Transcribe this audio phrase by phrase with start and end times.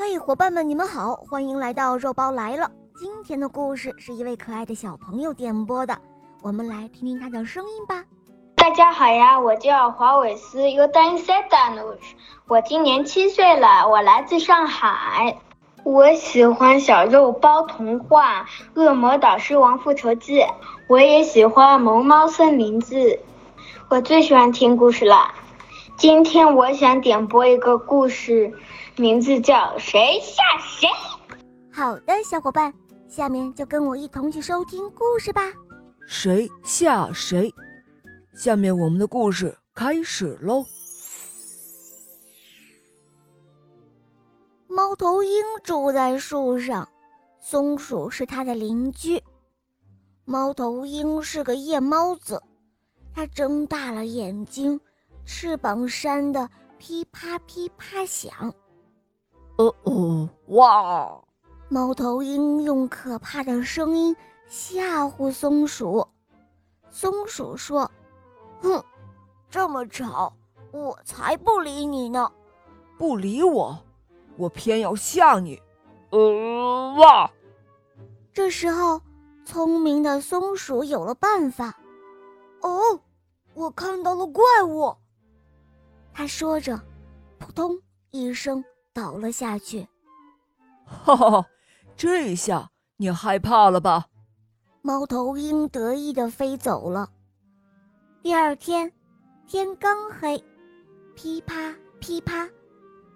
[0.00, 2.70] 嘿，伙伴们，你们好，欢迎来到肉包来了。
[2.96, 5.98] 今天的故事是一位可爱的小朋友点播的，
[6.40, 8.04] 我们来听听他的声音吧。
[8.54, 11.98] 大家好呀，我叫华伟斯 u d a n s e d a n u
[12.46, 15.36] 我今年七岁了，我来自上海。
[15.82, 18.46] 我喜欢《小肉包童话》
[18.80, 20.38] 《恶魔岛狮王复仇记》，
[20.86, 22.96] 我也喜欢《萌猫森林记》。
[23.88, 25.34] 我最喜欢听故事了。
[25.98, 28.54] 今天我想点播一个故事。
[28.96, 30.88] 名字叫谁吓谁？
[31.72, 32.72] 好的，小伙伴，
[33.08, 35.42] 下面就跟我一同去收听故事吧。
[36.06, 37.52] 谁吓谁？
[38.32, 40.64] 下面我们的故事开始喽。
[44.68, 46.88] 猫头鹰住在树上，
[47.40, 49.20] 松鼠是它的邻居。
[50.24, 52.40] 猫头鹰是个夜猫子，
[53.12, 54.80] 它睁大了眼睛，
[55.30, 58.32] 翅膀扇得噼啪噼啪响。
[59.58, 61.22] 哦哦，哇！
[61.68, 64.16] 猫头鹰用可怕的声音
[64.48, 66.08] 吓唬松鼠。
[66.90, 67.88] 松鼠说
[68.62, 68.82] ：“哼，
[69.50, 70.32] 这么吵，
[70.72, 72.32] 我才不理你呢！
[72.96, 73.78] 不理我，
[74.38, 75.60] 我偏要吓你！”
[76.08, 77.30] 呃，哇！
[78.32, 78.98] 这时候，
[79.44, 81.78] 聪明的松鼠有了办法。
[82.62, 82.98] 哦，
[83.52, 84.96] 我看到了怪物！
[86.18, 86.76] 他说着，
[87.38, 87.80] 扑通
[88.10, 88.64] 一声。
[88.92, 89.86] 倒了下去，
[90.84, 91.46] 哈哈，
[91.96, 94.08] 这下你害怕了吧？
[94.82, 97.08] 猫头鹰得意的飞走了。
[98.20, 98.92] 第二天，
[99.46, 100.42] 天刚黑，
[101.14, 102.48] 噼啪噼啪，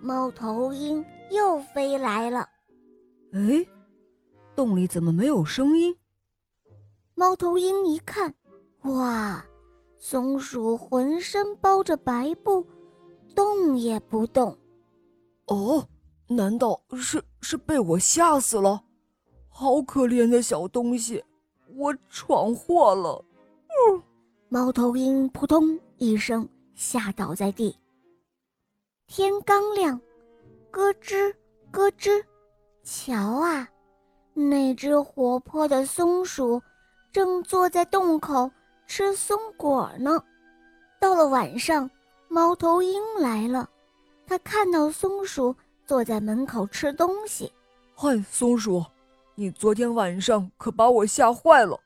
[0.00, 2.48] 猫头鹰又飞来了。
[3.32, 3.64] 哎，
[4.56, 5.96] 洞里怎么没有声音？
[7.14, 8.34] 猫头鹰一看，
[8.82, 9.44] 哇，
[9.96, 12.66] 松鼠浑身包着白布，
[13.38, 14.58] 动也不动。
[15.46, 15.86] 哦，
[16.26, 18.82] 难道是是被我吓死了？
[19.48, 21.24] 好可怜的小东西，
[21.76, 23.24] 我闯祸了。
[23.68, 24.02] 嗯，
[24.48, 27.78] 猫头鹰扑通一声吓倒在地。
[29.06, 30.00] 天刚亮，
[30.72, 31.32] 咯吱
[31.70, 32.20] 咯吱，
[32.82, 33.68] 瞧啊，
[34.34, 36.60] 那只活泼的松鼠
[37.12, 38.50] 正坐在洞口
[38.88, 40.20] 吃松果呢。
[40.98, 41.88] 到了晚上，
[42.28, 43.68] 猫头鹰来了。
[44.26, 45.54] 它看到松鼠
[45.86, 47.50] 坐在门口吃东西。
[47.94, 48.84] 嗨，松鼠，
[49.34, 51.78] 你昨天晚上可把我吓坏了。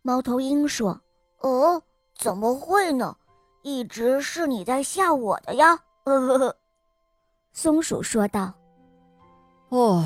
[0.00, 0.98] 猫头鹰说
[1.40, 1.80] ：“哦，
[2.16, 3.14] 怎么会呢？
[3.62, 6.56] 一直是你在吓我的呀。”呵呵呵。
[7.52, 8.52] 松鼠说道
[9.68, 10.02] ：“哦，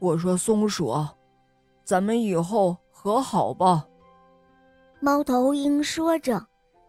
[0.00, 1.14] 我说松鼠啊，
[1.84, 3.86] 咱们以后和好吧。”
[4.98, 6.44] 猫头鹰说着，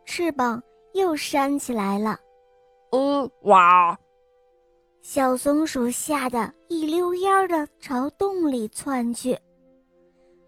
[0.06, 0.62] 翅膀
[0.96, 2.18] 又扇起来了。
[2.92, 3.98] 嗯，哇！
[5.02, 9.38] 小松鼠吓得一溜烟的朝洞里窜去，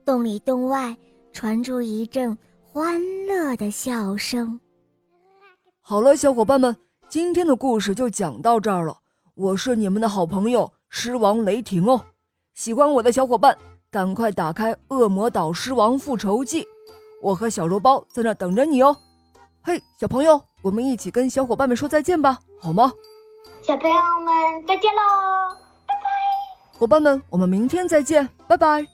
[0.05, 0.95] 洞里洞外
[1.33, 4.57] 传出一阵欢乐的笑声。
[5.81, 6.73] 好了，小伙伴们，
[7.09, 8.97] 今天的故事就讲到这儿了。
[9.35, 12.01] 我是你们的好朋友狮王雷霆哦。
[12.53, 13.55] 喜欢我的小伙伴，
[13.91, 16.63] 赶快打开《恶魔岛狮王复仇记》，
[17.21, 18.95] 我和小肉包在那等着你哦。
[19.67, 22.89] 嘿，小朋友，我们一起跟小伙伴们说再见吧，好吗？
[23.61, 25.57] 小朋友们，再见喽！
[25.85, 28.87] 拜拜，伙伴们，我们明天再见，拜拜。